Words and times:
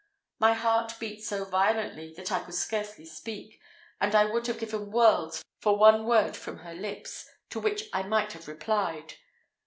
My 0.39 0.53
heart 0.55 0.93
beat 0.99 1.23
so 1.23 1.45
violently, 1.45 2.11
that 2.17 2.31
I 2.31 2.39
could 2.39 2.55
scarcely 2.55 3.05
speak; 3.05 3.61
and 3.99 4.15
I 4.15 4.25
would 4.25 4.47
have 4.47 4.57
given 4.57 4.89
worlds 4.89 5.45
for 5.59 5.77
one 5.77 6.07
word 6.07 6.35
from 6.35 6.57
her 6.61 6.73
lips, 6.73 7.29
to 7.51 7.59
which 7.59 7.83
I 7.93 8.01
might 8.01 8.33
have 8.33 8.47
replied. 8.47 9.13